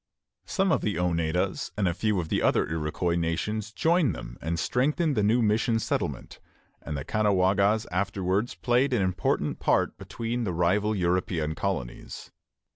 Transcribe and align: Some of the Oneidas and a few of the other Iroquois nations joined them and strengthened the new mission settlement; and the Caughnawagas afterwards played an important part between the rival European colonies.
Some 0.47 0.71
of 0.71 0.81
the 0.81 0.95
Oneidas 0.97 1.71
and 1.77 1.87
a 1.87 1.93
few 1.93 2.19
of 2.19 2.29
the 2.29 2.41
other 2.41 2.67
Iroquois 2.67 3.13
nations 3.15 3.71
joined 3.71 4.15
them 4.15 4.35
and 4.41 4.57
strengthened 4.57 5.15
the 5.15 5.21
new 5.21 5.43
mission 5.43 5.77
settlement; 5.77 6.39
and 6.81 6.97
the 6.97 7.05
Caughnawagas 7.05 7.85
afterwards 7.91 8.55
played 8.55 8.93
an 8.93 9.03
important 9.03 9.59
part 9.59 9.95
between 9.99 10.43
the 10.43 10.53
rival 10.53 10.95
European 10.95 11.53
colonies. 11.53 12.31